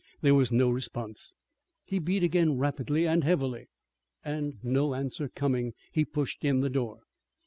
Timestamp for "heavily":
3.23-3.67